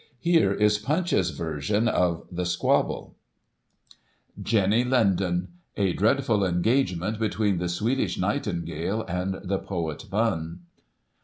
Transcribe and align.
Here 0.19 0.51
is 0.51 0.79
Punch's 0.79 1.29
version 1.29 1.87
of 1.87 2.25
the 2.31 2.43
squabble: 2.47 3.17
"JENNY 4.41 4.83
LINDEN. 4.85 5.49
A 5.77 5.93
DREADFUL 5.93 6.43
ENGAGEMENT 6.43 7.19
BETWEEN 7.19 7.59
THE 7.59 7.69
SWEDISH 7.69 8.17
NIGHTINGALE 8.17 9.05
AND 9.07 9.41
THE 9.43 9.59
POET 9.59 10.09
BUNN. 10.09 10.61